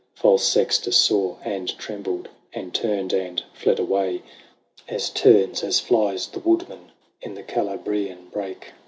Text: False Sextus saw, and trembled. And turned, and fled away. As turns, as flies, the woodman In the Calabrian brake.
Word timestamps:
False 0.15 0.43
Sextus 0.45 0.97
saw, 0.97 1.35
and 1.43 1.77
trembled. 1.77 2.27
And 2.53 2.73
turned, 2.73 3.13
and 3.13 3.43
fled 3.53 3.77
away. 3.77 4.23
As 4.89 5.11
turns, 5.11 5.61
as 5.63 5.79
flies, 5.79 6.25
the 6.25 6.39
woodman 6.39 6.91
In 7.21 7.35
the 7.35 7.43
Calabrian 7.43 8.25
brake. 8.31 8.69